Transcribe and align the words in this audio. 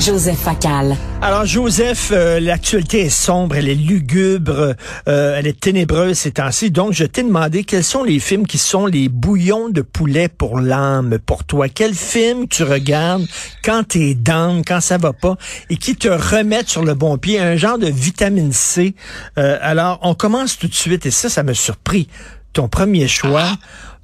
Joseph 0.00 0.38
Facal. 0.38 0.96
Alors, 1.22 1.46
Joseph, 1.46 2.10
euh, 2.12 2.38
l'actualité 2.38 3.02
est 3.02 3.08
sombre, 3.08 3.56
elle 3.56 3.68
est 3.68 3.74
lugubre, 3.74 4.74
euh, 5.08 5.36
elle 5.38 5.46
est 5.46 5.58
ténébreuse 5.58 6.18
ces 6.18 6.32
temps-ci. 6.32 6.70
Donc, 6.70 6.92
je 6.92 7.04
t'ai 7.04 7.22
demandé 7.22 7.64
quels 7.64 7.84
sont 7.84 8.04
les 8.04 8.18
films 8.18 8.46
qui 8.46 8.58
sont 8.58 8.84
les 8.84 9.08
bouillons 9.08 9.70
de 9.70 9.80
poulet 9.80 10.28
pour 10.28 10.60
l'âme? 10.60 11.18
Pour 11.24 11.44
toi. 11.44 11.68
Quel 11.68 11.94
film 11.94 12.48
tu 12.48 12.64
regardes 12.64 13.24
quand 13.64 13.84
t'es 13.88 14.14
down, 14.14 14.62
quand 14.66 14.82
ça 14.82 14.98
va 14.98 15.14
pas, 15.14 15.36
et 15.70 15.76
qui 15.76 15.96
te 15.96 16.08
remettent 16.08 16.68
sur 16.68 16.84
le 16.84 16.92
bon 16.92 17.16
pied, 17.16 17.38
un 17.40 17.56
genre 17.56 17.78
de 17.78 17.88
vitamine 17.88 18.52
C? 18.52 18.94
Euh, 19.38 19.58
alors, 19.62 20.00
on 20.02 20.14
commence 20.14 20.58
tout 20.58 20.68
de 20.68 20.74
suite, 20.74 21.06
et 21.06 21.10
ça, 21.10 21.30
ça 21.30 21.42
m'a 21.42 21.54
surpris. 21.54 22.08
Ton 22.52 22.68
premier 22.68 23.08
choix, 23.08 23.46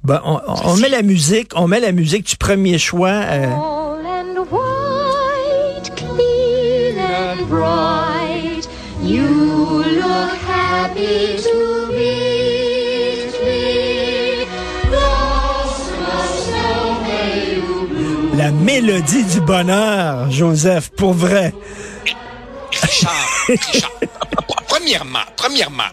ben, 0.03 0.19
on, 0.25 0.39
on 0.65 0.75
met 0.77 0.89
la 0.89 1.03
musique, 1.03 1.51
on 1.55 1.67
met 1.67 1.79
la 1.79 1.91
musique 1.91 2.25
du 2.25 2.37
premier 2.37 2.79
choix. 2.79 3.09
euh, 3.09 3.47
bright. 7.51 8.63
You 9.03 9.27
look 10.01 10.37
happy 10.47 11.35
to 11.45 11.55
meet 11.97 13.31
me. 13.45 14.45
Christmas 14.87 16.33
now 16.55 17.01
may 17.03 17.55
you 17.55 17.87
bloom. 17.89 18.37
la 18.37 18.51
mélodie 18.51 19.25
du 19.25 19.41
bonheur, 19.41 20.31
Joseph, 20.31 20.89
pour 20.91 21.13
vrai. 21.13 21.53
Richard, 22.71 23.27
Richard, 23.47 23.91
premièrement, 24.67 25.25
premièrement, 25.35 25.91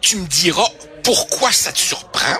tu 0.00 0.16
me 0.16 0.26
diras 0.26 0.68
pourquoi 1.02 1.50
ça 1.50 1.72
te 1.72 1.78
surprend. 1.78 2.38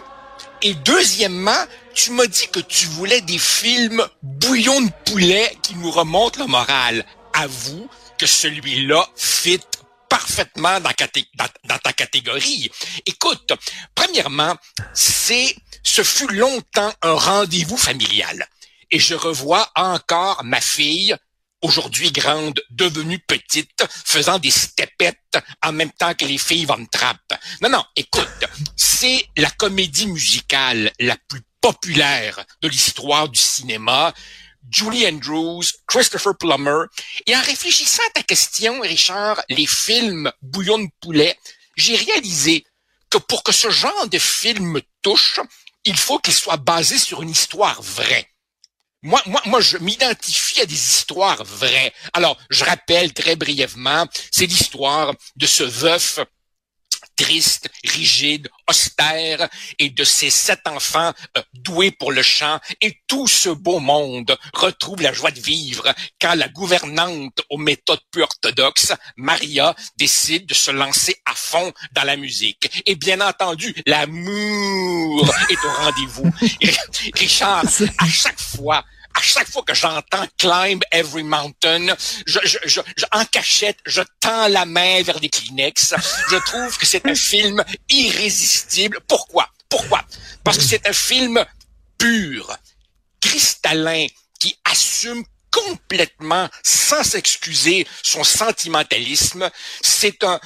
Et 0.63 0.75
deuxièmement, 0.75 1.63
tu 1.93 2.13
m'as 2.13 2.27
dit 2.27 2.49
que 2.53 2.61
tu 2.61 2.87
voulais 2.87 3.21
des 3.21 3.39
films 3.39 4.03
bouillon 4.23 4.81
de 4.81 4.91
poulet 5.05 5.57
qui 5.63 5.75
nous 5.75 5.91
remontent 5.91 6.41
le 6.41 6.47
moral. 6.47 7.05
Avoue 7.35 7.89
celui-là 8.27 9.07
fit 9.17 9.61
parfaitement 10.09 10.81
dans, 10.81 11.79
ta 11.79 11.93
catégorie. 11.93 12.71
Écoute, 13.05 13.53
premièrement, 13.95 14.55
c'est, 14.93 15.57
ce 15.83 16.03
fut 16.03 16.33
longtemps 16.33 16.93
un 17.03 17.15
rendez-vous 17.15 17.77
familial. 17.77 18.49
Et 18.91 18.99
je 18.99 19.15
revois 19.15 19.69
encore 19.75 20.45
ma 20.45 20.61
fille 20.61 21.17
aujourd'hui 21.63 22.13
grande, 22.13 22.61
devenue 22.71 23.19
petite, 23.19 23.85
faisant 24.05 24.39
des 24.39 24.51
stepettes 24.51 25.39
en 25.63 25.73
même 25.73 25.91
temps 25.91 26.15
que 26.15 26.27
les 26.27 26.39
filles 26.39 26.67
Von 26.67 26.87
Trapp. 26.87 27.19
Non, 27.63 27.71
non, 27.71 27.85
écoute, 27.97 28.45
c'est 28.77 29.27
la 29.37 29.51
comédie 29.51 30.07
musicale 30.07 30.93
la 31.01 31.17
plus 31.29 31.41
populaire 31.61 32.45
de 32.61 32.69
l'histoire 32.69 33.29
du 33.29 33.41
cinéma. 33.41 34.13
Julie 34.71 35.07
Andrews, 35.07 35.65
Christopher 35.87 36.37
Plummer. 36.37 36.87
Et 37.27 37.37
en 37.37 37.41
réfléchissant 37.41 38.03
à 38.09 38.13
ta 38.15 38.23
question, 38.23 38.81
Richard, 38.81 39.43
les 39.49 39.67
films 39.67 40.31
Bouillon 40.43 40.79
de 40.79 40.89
poulet, 41.01 41.39
j'ai 41.77 41.97
réalisé 41.97 42.65
que 43.11 43.19
pour 43.19 43.43
que 43.43 43.53
ce 43.53 43.71
genre 43.71 44.09
de 44.09 44.19
film 44.19 44.81
touche, 45.03 45.41
il 45.85 45.97
faut 45.97 46.19
qu'il 46.19 46.35
soit 46.35 46.57
basé 46.57 46.99
sur 46.99 47.23
une 47.23 47.31
histoire 47.31 47.81
vraie. 47.83 48.29
Moi, 49.03 49.21
moi, 49.27 49.43
moi, 49.45 49.61
je 49.61 49.77
m'identifie 49.77 50.63
à 50.63 50.67
des 50.67 50.75
histoires 50.75 51.45
vraies. 51.45 51.93
Alors, 52.15 52.39
je 52.49 52.65
rappelle 52.65 53.13
très 53.13 53.37
brièvement, 53.37 54.07
c'est 54.33 54.47
l'histoire 54.47 55.13
de 55.37 55.47
ce 55.47 55.63
veuf 55.63 56.21
triste, 57.17 57.71
rigide, 57.85 58.49
austère, 58.69 59.49
et 59.79 59.91
de 59.91 60.05
ses 60.05 60.31
sept 60.31 60.61
enfants 60.67 61.13
euh, 61.37 61.43
doués 61.53 61.91
pour 61.91 62.13
le 62.13 62.23
chant, 62.23 62.59
et 62.81 63.01
tout 63.07 63.27
ce 63.27 63.49
beau 63.49 63.81
monde 63.81 64.37
retrouve 64.53 65.03
la 65.03 65.13
joie 65.13 65.31
de 65.31 65.41
vivre 65.41 65.93
quand 66.21 66.35
la 66.35 66.49
gouvernante 66.49 67.41
aux 67.51 67.59
méthodes 67.59 68.01
peu 68.11 68.23
orthodoxes, 68.23 68.93
Maria, 69.17 69.75
décide 69.97 70.47
de 70.47 70.55
se 70.55 70.71
lancer 70.71 71.17
à 71.27 71.35
fond 71.35 71.73
dans 71.93 72.05
la 72.05 72.17
musique. 72.17 72.83
Et 72.87 72.95
bien 72.95 73.21
entendu, 73.21 73.75
l'amour 73.87 75.35
est 75.51 75.65
au 75.65 75.73
rendez-vous. 75.85 76.31
Richard, 77.15 77.65
à 77.99 78.09
chaque 78.09 78.41
fois, 78.41 78.85
à 79.17 79.21
chaque 79.23 79.49
fois 79.51 79.63
que 79.63 79.75
j'entends 79.75 80.27
Climb 80.39 80.83
Every 80.91 81.23
Mountain, 81.23 81.95
je, 82.27 82.39
je, 82.45 82.59
je, 82.65 82.81
je- 82.97 83.05
en 83.13 83.25
cachette, 83.27 83.79
je 83.87 84.03
tends 84.21 84.49
la 84.49 84.65
main 84.67 85.03
vers 85.03 85.21
des 85.21 85.29
Kleenex. 85.29 85.95
Je 86.31 86.37
trouve 86.47 86.77
que 86.79 86.87
c'est 86.87 87.07
un 87.07 87.15
film 87.15 87.63
irrésistible. 87.89 88.99
Pourquoi? 89.07 89.49
Pourquoi? 89.69 90.03
Parce 90.43 90.59
que 90.59 90.65
c'est 90.65 90.87
un 90.87 90.93
film 90.93 91.45
pur, 91.99 92.57
cristallin, 93.21 94.07
qui 94.39 94.57
assume 94.65 95.25
complètement, 95.55 96.49
sans 96.63 97.05
s'excuser, 97.05 97.87
son 98.03 98.25
sentimentalisme. 98.25 99.51
C'est 99.83 100.25
un, 100.25 100.41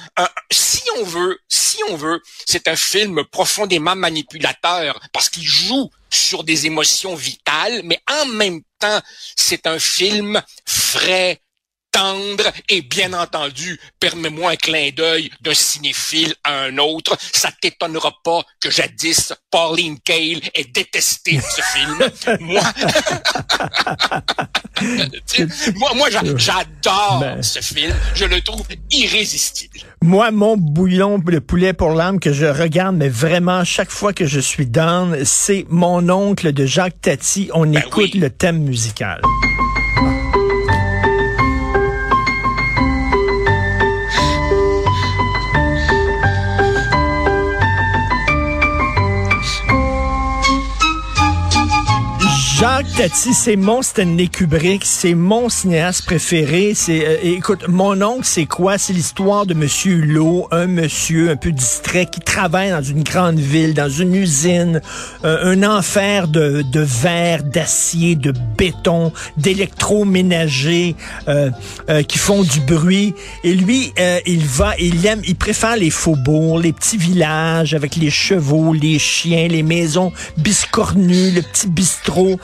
si 0.51 0.83
on 0.97 1.03
veut, 1.03 1.39
si 1.47 1.77
on 1.89 1.95
veut, 1.95 2.21
c'est 2.45 2.67
un 2.67 2.75
film 2.75 3.23
profondément 3.25 3.95
manipulateur 3.95 4.99
parce 5.11 5.29
qu'il 5.29 5.45
joue 5.45 5.89
sur 6.11 6.43
des 6.43 6.65
émotions 6.65 7.15
vitales, 7.15 7.81
mais 7.83 7.99
en 8.09 8.25
même 8.25 8.61
temps, 8.79 9.01
c'est 9.35 9.67
un 9.67 9.79
film 9.79 10.41
frais, 10.65 11.41
tendre 11.91 12.43
et 12.69 12.81
bien 12.81 13.13
entendu, 13.13 13.79
permets-moi 13.99 14.51
un 14.51 14.55
clin 14.55 14.89
d'œil 14.95 15.29
d'un 15.41 15.53
cinéphile 15.53 16.33
à 16.43 16.61
un 16.63 16.77
autre. 16.77 17.17
Ça 17.33 17.49
t'étonnera 17.61 18.13
pas 18.23 18.43
que 18.61 18.69
jadis 18.69 19.33
Pauline 19.51 19.99
Kael 19.99 20.41
ait 20.53 20.63
détesté 20.65 21.39
ce 21.41 21.61
film. 21.61 21.97
moi, 22.49 22.61
moi, 25.75 25.93
moi, 25.95 26.09
j'a- 26.09 26.21
j'adore 26.37 27.19
Ben. 27.21 27.41
ce 27.43 27.59
film. 27.59 27.93
Je 28.15 28.25
le 28.25 28.41
trouve 28.41 28.65
irrésistible. 28.91 29.79
Moi, 30.01 30.31
mon 30.31 30.57
bouillon 30.57 31.19
de 31.19 31.39
poulet 31.39 31.73
pour 31.73 31.91
l'âme 31.91 32.19
que 32.19 32.31
je 32.33 32.45
regarde, 32.45 32.95
mais 32.95 33.09
vraiment, 33.09 33.63
chaque 33.63 33.91
fois 33.91 34.13
que 34.13 34.25
je 34.25 34.39
suis 34.39 34.65
down, 34.65 35.23
c'est 35.25 35.65
mon 35.69 36.07
oncle 36.09 36.53
de 36.53 36.65
Jacques 36.65 37.01
Tati. 37.01 37.49
On 37.53 37.65
Ben 37.65 37.79
écoute 37.85 38.11
oui. 38.13 38.19
le 38.19 38.29
thème 38.29 38.59
musical. 38.59 39.21
Tati, 52.99 53.33
c'est 53.33 53.55
mon 53.55 53.81
Stanley 53.81 54.27
Kubrick, 54.27 54.83
c'est 54.83 55.13
mon 55.13 55.47
cinéaste 55.47 56.03
préféré. 56.03 56.73
C'est, 56.75 57.07
euh, 57.07 57.17
écoute, 57.23 57.69
mon 57.69 58.01
oncle, 58.01 58.25
c'est 58.25 58.45
quoi? 58.45 58.77
C'est 58.77 58.91
l'histoire 58.91 59.45
de 59.45 59.53
Monsieur 59.53 59.93
Hulot, 59.93 60.49
un 60.51 60.67
monsieur 60.67 61.29
un 61.29 61.37
peu 61.37 61.53
distrait 61.53 62.07
qui 62.07 62.19
travaille 62.19 62.71
dans 62.71 62.83
une 62.83 63.03
grande 63.03 63.39
ville, 63.39 63.73
dans 63.73 63.87
une 63.87 64.13
usine, 64.15 64.81
euh, 65.23 65.53
un 65.53 65.63
enfer 65.63 66.27
de, 66.27 66.61
de 66.61 66.81
verre, 66.81 67.43
d'acier, 67.43 68.17
de 68.17 68.33
béton, 68.57 69.13
d'électroménager 69.37 70.97
euh, 71.29 71.51
euh, 71.89 72.03
qui 72.03 72.17
font 72.17 72.43
du 72.43 72.59
bruit. 72.59 73.15
Et 73.45 73.53
lui, 73.53 73.93
euh, 73.97 74.19
il 74.25 74.45
va, 74.45 74.75
il 74.77 75.05
aime, 75.05 75.21
il 75.25 75.37
préfère 75.37 75.77
les 75.77 75.89
faubourgs, 75.89 76.61
les 76.61 76.73
petits 76.73 76.97
villages 76.97 77.73
avec 77.73 77.95
les 77.95 78.09
chevaux, 78.09 78.73
les 78.73 78.99
chiens, 78.99 79.47
les 79.47 79.63
maisons 79.63 80.11
biscornues, 80.35 81.31
le 81.31 81.41
petit 81.43 81.69
bistrot. 81.69 82.37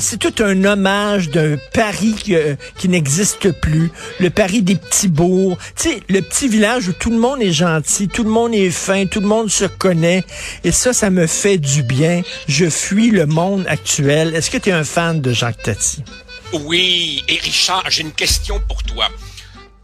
C'est 0.00 0.16
tout 0.16 0.42
un 0.42 0.64
hommage 0.64 1.30
d'un 1.30 1.56
Paris 1.72 2.14
qui, 2.18 2.34
euh, 2.34 2.54
qui 2.76 2.88
n'existe 2.88 3.52
plus, 3.60 3.90
le 4.20 4.30
Paris 4.30 4.62
des 4.62 4.76
petits 4.76 5.08
bourgs. 5.08 5.58
Tu 5.76 5.90
sais, 5.90 6.02
le 6.08 6.20
petit 6.20 6.48
village 6.48 6.88
où 6.88 6.92
tout 6.92 7.10
le 7.10 7.18
monde 7.18 7.42
est 7.42 7.52
gentil, 7.52 8.08
tout 8.08 8.24
le 8.24 8.30
monde 8.30 8.54
est 8.54 8.70
fin, 8.70 9.06
tout 9.06 9.20
le 9.20 9.26
monde 9.26 9.50
se 9.50 9.64
connaît. 9.64 10.24
Et 10.64 10.72
ça, 10.72 10.92
ça 10.92 11.10
me 11.10 11.26
fait 11.26 11.58
du 11.58 11.82
bien. 11.82 12.22
Je 12.48 12.68
fuis 12.68 13.10
le 13.10 13.26
monde 13.26 13.64
actuel. 13.68 14.34
Est-ce 14.34 14.50
que 14.50 14.58
tu 14.58 14.70
es 14.70 14.72
un 14.72 14.84
fan 14.84 15.20
de 15.20 15.32
Jacques 15.32 15.62
Tati? 15.62 16.02
Oui, 16.52 17.22
et 17.28 17.38
Richard, 17.38 17.84
j'ai 17.90 18.02
une 18.02 18.12
question 18.12 18.60
pour 18.68 18.82
toi. 18.82 19.08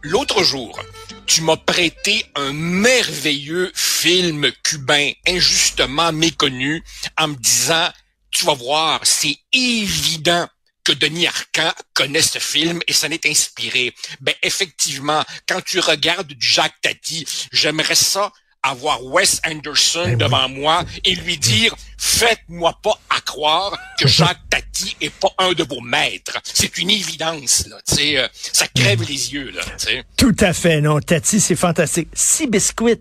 L'autre 0.01 0.43
jour, 0.43 0.79
tu 1.25 1.41
m'as 1.41 1.57
prêté 1.57 2.25
un 2.35 2.53
merveilleux 2.53 3.71
film 3.73 4.51
cubain 4.63 5.11
injustement 5.27 6.11
méconnu 6.11 6.83
en 7.17 7.29
me 7.29 7.35
disant, 7.35 7.89
tu 8.35 8.45
vas 8.45 8.53
voir, 8.53 8.99
c'est 9.03 9.37
évident 9.53 10.47
que 10.83 10.91
Denis 10.91 11.25
Arcand 11.27 11.73
connaît 11.93 12.21
ce 12.21 12.37
film 12.39 12.79
et 12.87 12.93
s'en 12.93 13.09
est 13.09 13.25
inspiré. 13.25 13.93
Ben 14.21 14.35
effectivement, 14.43 15.23
quand 15.47 15.61
tu 15.65 15.79
regardes 15.79 16.27
du 16.33 16.45
Jacques 16.47 16.79
Tati, 16.81 17.25
j'aimerais 17.51 17.95
ça 17.95 18.31
avoir 18.61 19.03
Wes 19.03 19.41
Anderson 19.47 20.03
Ben 20.05 20.11
oui. 20.11 20.17
devant 20.17 20.49
moi 20.49 20.83
et 21.03 21.15
lui 21.15 21.37
dire 21.37 21.73
faites-moi 21.97 22.77
pas 22.83 22.99
à 23.09 23.21
croire 23.21 23.77
que 23.99 24.07
Jacques 24.07 24.41
Tati 24.49 24.95
est 25.01 25.09
pas 25.11 25.29
un 25.37 25.53
de 25.53 25.63
vos 25.63 25.81
maîtres. 25.81 26.37
C'est 26.43 26.77
une 26.77 26.89
évidence, 26.91 27.65
là. 27.67 27.77
Tu 27.87 27.95
sais, 27.95 28.17
euh, 28.17 28.27
ça 28.33 28.67
crève 28.67 29.01
les 29.03 29.33
yeux, 29.33 29.51
là. 29.51 29.61
tu 29.63 29.85
sais. 29.87 30.03
Tout 30.17 30.35
à 30.39 30.53
fait, 30.53 30.81
non. 30.81 30.99
Tati, 30.99 31.39
c'est 31.39 31.55
fantastique. 31.55 32.09
Six 32.13 32.47
biscuits. 32.47 32.95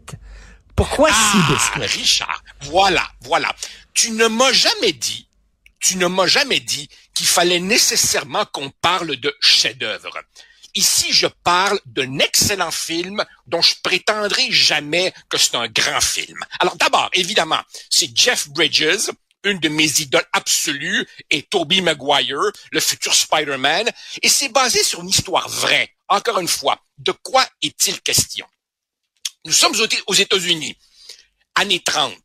Pourquoi 0.77 1.09
six 1.11 1.17
Ah, 1.17 1.53
biscuits? 1.53 2.01
Richard, 2.01 2.44
voilà, 2.65 3.07
voilà. 3.23 3.55
Tu 3.95 4.11
ne 4.11 4.27
m'as 4.27 4.53
jamais 4.53 4.93
dit, 4.93 5.29
tu 5.81 5.97
ne 5.97 6.07
m'as 6.07 6.27
jamais 6.27 6.61
dit 6.61 6.89
qu'il 7.15 7.27
fallait 7.27 7.61
nécessairement 7.61 8.45
qu'on 8.47 8.71
parle 8.71 9.17
de 9.17 9.35
chef-d'œuvre. 9.41 10.19
Ici, 10.75 11.13
je 11.13 11.29
parle 11.45 11.79
d'un 11.87 12.19
excellent 12.19 12.73
film 12.73 13.25
dont 13.47 13.63
je 13.63 13.75
prétendrai 13.83 14.51
jamais 14.51 15.15
que 15.29 15.39
c'est 15.39 15.55
un 15.55 15.69
grand 15.69 16.01
film. 16.01 16.39
Alors 16.59 16.77
d'abord, 16.77 17.09
évidemment, 17.13 17.61
c'est 17.91 18.11
Jeff 18.17 18.49
Bridges, 18.49 19.11
une 19.45 19.61
de 19.61 19.69
mes 19.69 20.01
idoles 20.01 20.27
absolues, 20.33 21.07
et 21.31 21.43
Tobey 21.43 21.81
Maguire, 21.81 22.41
le 22.73 22.81
futur 22.81 23.15
Spider-Man, 23.15 23.89
et 24.23 24.29
c'est 24.29 24.49
basé 24.49 24.83
sur 24.83 25.03
une 25.03 25.11
histoire 25.11 25.49
vraie. 25.49 25.91
Encore 26.09 26.41
une 26.41 26.49
fois, 26.49 26.81
de 26.99 27.13
quoi 27.13 27.47
est-il 27.63 28.01
question? 28.01 28.47
Nous 29.45 29.53
sommes 29.53 29.79
aux- 29.81 29.87
aux 30.07 30.15
États-Unis, 30.15 30.77
années 31.55 31.81
30, 31.85 32.17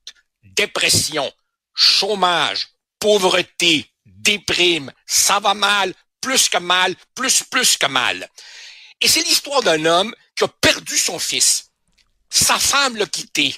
dépression, 0.43 1.31
chômage, 1.73 2.69
pauvreté, 2.99 3.89
déprime, 4.05 4.91
ça 5.05 5.39
va 5.39 5.53
mal, 5.53 5.93
plus 6.21 6.49
que 6.49 6.57
mal, 6.57 6.95
plus, 7.15 7.43
plus 7.43 7.77
que 7.77 7.87
mal. 7.87 8.29
Et 9.01 9.07
c'est 9.07 9.23
l'histoire 9.23 9.63
d'un 9.63 9.85
homme 9.85 10.13
qui 10.35 10.43
a 10.43 10.47
perdu 10.47 10.97
son 10.97 11.19
fils. 11.19 11.71
Sa 12.29 12.59
femme 12.59 12.97
l'a 12.97 13.05
quitté. 13.05 13.55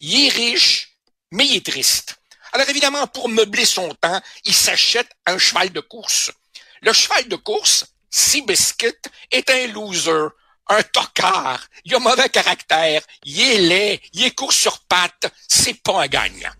Il 0.00 0.26
est 0.26 0.28
riche, 0.28 0.96
mais 1.30 1.46
il 1.46 1.56
est 1.56 1.66
triste. 1.66 2.16
Alors 2.52 2.68
évidemment, 2.68 3.06
pour 3.06 3.28
meubler 3.28 3.64
son 3.64 3.94
temps, 3.94 4.20
il 4.44 4.54
s'achète 4.54 5.10
un 5.26 5.38
cheval 5.38 5.70
de 5.70 5.80
course. 5.80 6.30
Le 6.82 6.92
cheval 6.92 7.28
de 7.28 7.36
course, 7.36 7.86
Seabiscuit, 8.10 8.92
est 9.30 9.48
un 9.48 9.68
loser, 9.68 10.28
un 10.68 10.82
tocard. 10.82 11.66
Il 11.84 11.94
a 11.94 11.98
mauvais 11.98 12.28
caractère, 12.28 13.02
il 13.24 13.40
est 13.40 13.58
laid, 13.58 14.00
il 14.12 14.24
est 14.24 14.34
court 14.34 14.52
sur 14.52 14.80
pattes, 14.80 15.30
c'est 15.48 15.82
pas 15.82 16.02
un 16.02 16.06
gagnant. 16.06 16.52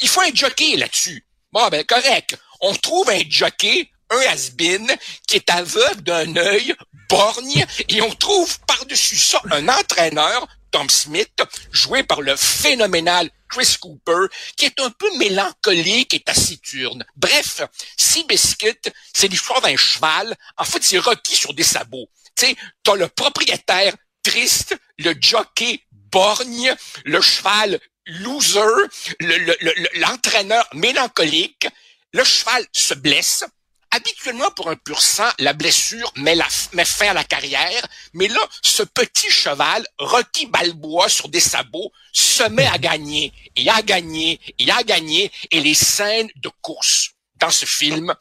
Il 0.00 0.08
faut 0.08 0.20
un 0.20 0.34
jockey 0.34 0.76
là-dessus. 0.76 1.24
Bon, 1.52 1.68
ben 1.68 1.84
correct. 1.84 2.36
On 2.60 2.74
trouve 2.74 3.10
un 3.10 3.22
jockey, 3.28 3.90
un 4.10 4.20
has-been, 4.32 4.92
qui 5.26 5.36
est 5.36 5.50
aveugle 5.50 6.02
d'un 6.02 6.36
œil, 6.36 6.74
borgne, 7.08 7.64
et 7.88 8.02
on 8.02 8.10
trouve 8.14 8.58
par-dessus 8.60 9.16
ça 9.16 9.40
un 9.50 9.68
entraîneur, 9.68 10.46
Tom 10.70 10.90
Smith, 10.90 11.42
joué 11.70 12.02
par 12.02 12.20
le 12.20 12.34
phénoménal 12.34 13.30
Chris 13.48 13.76
Cooper, 13.80 14.26
qui 14.56 14.64
est 14.64 14.80
un 14.80 14.90
peu 14.90 15.16
mélancolique 15.18 16.14
et 16.14 16.20
taciturne. 16.20 17.04
Bref, 17.14 17.62
Seabiscuit, 17.96 18.90
c'est 19.12 19.28
l'histoire 19.28 19.60
d'un 19.60 19.76
cheval. 19.76 20.34
En 20.56 20.64
fait, 20.64 20.82
c'est 20.82 20.98
Rocky 20.98 21.36
sur 21.36 21.54
des 21.54 21.62
sabots. 21.62 22.08
Tu 22.36 22.46
sais, 22.46 22.56
t'as 22.82 22.94
le 22.94 23.08
propriétaire 23.08 23.94
triste, 24.22 24.76
le 24.98 25.14
jockey 25.20 25.80
borgne, 25.92 26.74
le 27.04 27.20
cheval 27.20 27.78
loser, 28.06 28.60
le- 29.20 29.38
le- 29.38 29.56
le- 29.60 30.00
l'entraîneur 30.00 30.68
mélancolique. 30.74 31.66
Le 32.12 32.24
cheval 32.24 32.64
se 32.72 32.94
blesse. 32.94 33.44
Habituellement, 33.90 34.50
pour 34.50 34.68
un 34.70 34.76
pur 34.76 35.00
sang, 35.00 35.30
la 35.38 35.52
blessure 35.52 36.12
met, 36.16 36.36
met 36.72 36.84
fin 36.84 37.10
à 37.10 37.12
la 37.12 37.24
carrière. 37.24 37.86
Mais 38.12 38.28
là, 38.28 38.40
ce 38.62 38.82
petit 38.82 39.30
cheval, 39.30 39.86
Rocky 39.98 40.46
Balboa 40.46 41.08
sur 41.08 41.28
des 41.28 41.40
sabots, 41.40 41.92
se 42.12 42.42
met 42.44 42.66
à 42.66 42.78
gagner, 42.78 43.32
et 43.56 43.68
à 43.70 43.82
gagner, 43.82 44.40
et 44.58 44.70
à 44.70 44.82
gagner. 44.82 45.30
Et 45.50 45.60
les 45.60 45.74
scènes 45.74 46.30
de 46.36 46.50
course 46.60 47.10
dans 47.36 47.50
ce 47.50 47.66
film 47.66 48.12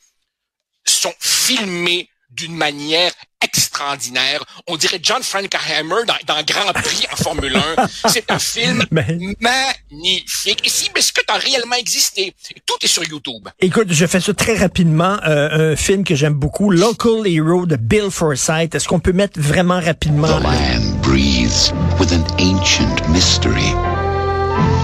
sont 0.86 1.13
filmées 1.19 2.10
d'une 2.35 2.56
manière 2.56 3.12
extraordinaire. 3.44 4.44
On 4.68 4.77
dirait 4.77 5.00
John 5.01 5.21
Frankenheimer 5.21 6.06
dans, 6.07 6.15
dans 6.35 6.41
Grand 6.44 6.71
Prix 6.74 7.06
en 7.12 7.15
Formule 7.18 7.56
1. 7.77 7.88
C'est 8.09 8.31
un 8.31 8.39
film 8.39 8.85
Ben- 8.91 9.35
magnifique. 9.39 10.65
Et 10.65 10.69
si 10.69 10.89
Biscuit 10.95 11.24
a 11.27 11.38
réellement 11.38 11.75
existé, 11.75 12.33
tout 12.65 12.75
est 12.81 12.88
sur 12.88 13.03
YouTube. 13.03 13.47
Écoute, 13.59 13.88
je 13.91 14.06
fais 14.06 14.19
ça 14.21 14.33
très 14.33 14.57
rapidement. 14.57 15.18
Euh, 15.25 15.74
un 15.74 15.75
film 15.75 16.03
que 16.03 16.15
j'aime 16.15 16.33
beaucoup, 16.33 16.71
Local 16.71 17.25
Hero 17.27 17.65
de 17.65 17.75
Bill 17.75 18.09
Forsythe. 18.09 18.75
Est-ce 18.75 18.88
qu'on 18.88 19.00
peut 19.00 19.12
mettre 19.13 19.39
vraiment 19.39 19.79
rapidement? 19.81 20.27
The 20.39 20.44
land 20.44 21.01
breathes 21.01 21.74
with 22.00 22.12
an 22.13 22.24
ancient 22.39 23.07
mystery. 23.09 23.74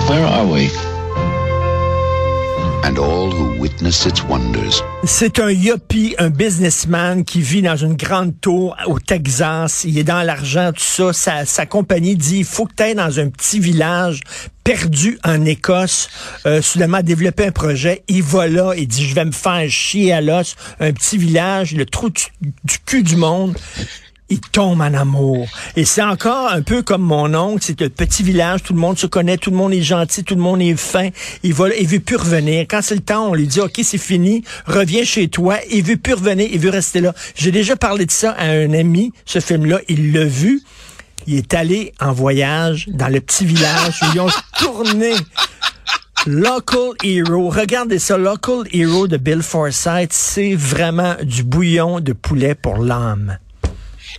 Where 0.10 0.26
are 0.26 0.46
we? 0.46 0.70
C'est 5.04 5.40
un 5.40 5.52
yuppie, 5.52 6.16
un 6.18 6.30
businessman 6.30 7.24
qui 7.24 7.42
vit 7.42 7.62
dans 7.62 7.76
une 7.76 7.96
grande 7.96 8.40
tour 8.42 8.76
au 8.88 9.00
Texas. 9.00 9.84
Il 9.84 9.98
est 9.98 10.04
dans 10.04 10.24
l'argent, 10.24 10.72
tout 10.74 11.14
ça. 11.14 11.46
Sa, 11.46 11.66
compagnie 11.66 12.16
dit, 12.16 12.40
il 12.40 12.46
faut 12.46 12.66
que 12.66 12.74
tu 12.76 12.84
ailles 12.84 12.96
dans 12.96 13.20
un 13.20 13.30
petit 13.30 13.60
village 13.60 14.22
perdu 14.64 15.20
en 15.24 15.46
Écosse, 15.46 16.10
euh, 16.46 16.62
soudainement 16.62 17.02
développer 17.02 17.48
un 17.48 17.52
projet. 17.52 18.04
Il 18.08 18.24
va 18.24 18.48
là, 18.48 18.74
il 18.76 18.88
dit, 18.88 19.08
je 19.08 19.16
vais 19.16 19.26
me 19.26 19.32
faire 19.32 19.70
chier 19.70 20.12
à 20.12 20.22
l'os. 20.22 20.56
Un 20.80 20.92
petit 20.92 21.18
village, 21.18 21.74
le 21.74 21.86
trou 21.86 22.10
du 22.10 22.80
cul 22.86 23.04
du 23.04 23.16
monde. 23.16 23.56
Il 24.30 24.40
tombe 24.40 24.82
en 24.82 24.94
amour. 24.94 25.48
Et 25.76 25.86
c'est 25.86 26.04
encore 26.04 26.52
un 26.52 26.62
peu 26.62 26.84
comme 26.84 27.02
mon 27.02 27.34
oncle, 27.34 27.64
c'est 27.66 27.82
un 27.82 27.90
petit 27.90 28.22
village, 28.22 28.64
tout 28.64 28.74
le 28.74 28.80
monde 28.80 28.98
se 28.98 29.08
connaît, 29.08 29.38
tout 29.38 29.50
le 29.50 29.58
monde 29.58 29.74
est 29.74 29.82
gentil, 29.82 30.24
tout 30.24 30.36
le 30.36 30.42
monde 30.42 30.62
est 30.62 30.76
fin. 30.76 31.10
Il 31.44 31.54
va, 31.54 31.74
il 31.76 31.88
veut 31.88 32.00
plus 32.00 32.16
revenir. 32.16 32.66
Quand 32.70 32.82
c'est 32.82 32.96
le 32.96 33.02
temps, 33.02 33.30
on 33.30 33.34
lui 33.34 33.48
dit, 33.48 33.60
OK, 33.60 33.80
c'est 33.84 33.98
fini, 33.98 34.44
reviens 34.66 35.04
chez 35.04 35.30
toi. 35.30 35.58
Il 35.72 35.84
veut 35.84 35.98
plus 35.98 36.14
revenir, 36.14 36.48
il 36.52 36.60
veut 36.60 36.70
rester 36.70 37.02
là. 37.02 37.14
J'ai 37.36 37.52
déjà 37.52 37.76
parlé 37.76 38.06
de 38.06 38.12
ça 38.12 38.32
à 38.32 38.46
un 38.46 38.74
ami, 38.74 39.12
ce 39.26 39.40
film-là, 39.40 39.80
il 39.88 40.14
l'a 40.14 40.26
vu. 40.26 40.62
Il 41.28 41.36
est 41.36 41.54
allé 41.54 41.94
en 42.00 42.14
voyage 42.14 42.88
dans 42.92 43.08
le 43.08 43.22
petit 43.22 43.46
village 43.46 44.00
où 44.02 44.06
ils 44.14 44.20
ont 44.20 44.30
tourné 44.60 45.14
Local 46.26 46.92
Hero. 47.04 47.50
Regardez 47.50 47.98
ça, 47.98 48.18
Local 48.18 48.64
Hero 48.74 49.08
de 49.08 49.18
Bill 49.18 49.42
Forsythe, 49.42 50.14
c'est 50.14 50.54
vraiment 50.54 51.16
du 51.24 51.44
bouillon 51.44 52.00
de 52.00 52.14
poulet 52.14 52.56
pour 52.56 52.78
l'âme. 52.78 53.38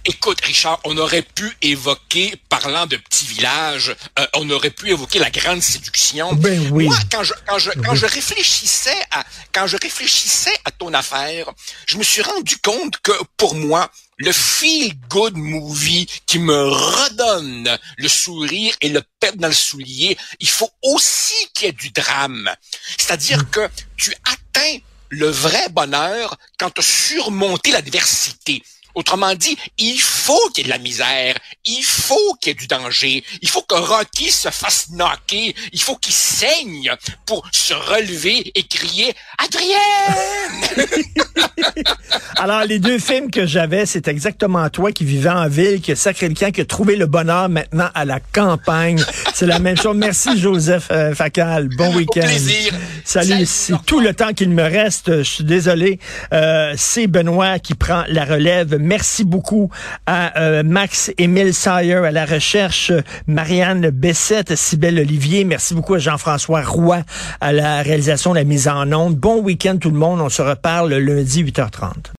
Écoute, 0.07 0.41
Richard, 0.43 0.81
on 0.85 0.97
aurait 0.97 1.23
pu 1.23 1.55
évoquer, 1.61 2.35
parlant 2.49 2.87
de 2.87 2.97
petits 2.97 3.27
villages, 3.27 3.95
euh, 4.19 4.27
on 4.35 4.49
aurait 4.51 4.71
pu 4.71 4.91
évoquer 4.91 5.19
la 5.19 5.31
grande 5.31 5.63
séduction. 5.63 6.33
Ben 6.35 6.71
oui. 6.73 6.87
Moi, 6.87 6.97
quand 7.13 7.23
je, 7.23 7.35
quand 7.47 7.59
je, 7.59 7.71
quand 7.71 7.95
je 7.95 8.07
réfléchissais 8.07 8.97
à, 9.11 9.25
quand 9.53 9.67
je 9.67 9.77
réfléchissais 9.77 10.57
à 10.65 10.71
ton 10.71 10.95
affaire, 10.95 11.51
je 11.87 11.99
me 11.99 12.03
suis 12.03 12.23
rendu 12.23 12.57
compte 12.59 12.97
que, 13.03 13.13
pour 13.37 13.55
moi, 13.55 13.91
le 14.17 14.33
feel 14.33 14.95
good 15.09 15.37
movie 15.37 16.07
qui 16.27 16.39
me 16.39 16.69
redonne 16.69 17.79
le 17.97 18.09
sourire 18.09 18.75
et 18.81 18.89
le 18.89 19.03
pep 19.19 19.37
dans 19.37 19.49
le 19.49 19.55
soulier, 19.55 20.17
il 20.41 20.49
faut 20.49 20.71
aussi 20.83 21.35
qu'il 21.55 21.67
y 21.67 21.69
ait 21.69 21.73
du 21.73 21.91
drame. 21.91 22.51
C'est-à-dire 22.99 23.51
que 23.51 23.69
tu 23.97 24.15
atteins 24.25 24.79
le 25.11 25.29
vrai 25.29 25.69
bonheur 25.71 26.37
quand 26.59 26.71
tu 26.71 26.81
as 26.81 26.85
surmonté 26.85 27.73
l'adversité. 27.73 28.63
Autrement 28.95 29.35
dit, 29.35 29.57
il 29.79 30.01
faut 30.01 30.51
qu'il 30.55 30.67
y 30.67 30.71
ait 30.71 30.73
de 30.73 30.77
la 30.77 30.83
misère, 30.83 31.35
il 31.65 31.83
faut 31.83 32.35
qu'il 32.41 32.51
y 32.51 32.53
ait 32.53 32.55
du 32.55 32.67
danger, 32.67 33.25
il 33.43 33.49
faut 33.49 33.63
que 33.63 33.75
Rocky 33.75 34.31
se 34.31 34.51
fasse 34.51 34.89
knocker, 34.91 35.55
il 35.73 35.81
faut 35.81 35.97
qu'il 35.97 36.13
saigne 36.13 36.93
pour 37.27 37.47
se 37.53 37.75
relever 37.75 38.51
et 38.55 38.63
crier 38.65 39.15
Adrienne! 39.39 40.87
Alors, 42.37 42.65
les 42.65 42.79
deux 42.79 42.99
films 42.99 43.31
que 43.31 43.47
j'avais, 43.47 43.87
c'est 43.87 44.09
exactement 44.09 44.69
toi 44.71 44.93
qui 44.93 45.05
vivais 45.05 45.29
en 45.31 45.49
ville, 45.49 45.81
qui 45.81 45.93
a 45.93 45.97
sacré 45.97 46.29
le 46.29 46.35
camp, 46.35 46.51
qui 46.51 46.61
a 46.63 46.65
trouvé 46.65 46.97
le 46.97 47.07
bonheur 47.07 47.49
maintenant 47.49 47.91
à 47.95 48.05
la 48.05 48.19
campagne. 48.21 49.03
C'est 49.35 49.47
la 49.47 49.59
même 49.59 49.77
chose. 49.77 49.97
Merci, 49.97 50.39
Joseph 50.39 50.89
euh, 50.91 51.15
Facal. 51.15 51.69
Bon 51.77 51.95
week-end. 51.95 52.21
plaisir. 52.23 52.73
Salut. 53.05 53.45
C'est 53.45 53.75
tout 53.85 54.01
le 54.01 54.15
temps 54.15 54.33
qu'il 54.33 54.51
me 54.51 54.63
reste. 54.63 55.19
Je 55.19 55.23
suis 55.23 55.45
désolé. 55.45 55.99
Euh, 56.33 56.73
c'est 56.77 57.07
Benoît 57.07 57.59
qui 57.59 57.75
prend 57.75 58.05
la 58.09 58.25
relève. 58.25 58.77
Merci 58.81 59.25
beaucoup 59.25 59.71
à 60.07 60.41
euh, 60.41 60.63
Max 60.63 61.13
Émile 61.19 61.55
Sayer 61.55 61.97
à 61.97 62.11
la 62.11 62.25
recherche, 62.25 62.93
Marianne 63.27 63.91
Bessette, 63.91 64.57
Sybelle 64.57 64.99
Olivier. 64.99 65.45
Merci 65.45 65.75
beaucoup 65.75 65.95
à 65.95 65.99
Jean-François 65.99 66.63
Roy 66.63 67.03
à 67.41 67.53
la 67.53 67.83
réalisation, 67.83 68.33
la 68.33 68.45
mise 68.45 68.69
en 68.69 68.91
onde. 68.93 69.17
Bon 69.17 69.41
week-end 69.41 69.77
tout 69.79 69.91
le 69.91 69.99
monde. 69.99 70.21
On 70.21 70.29
se 70.29 70.43
reparle 70.43 70.95
lundi 70.95 71.45
8h30. 71.45 72.09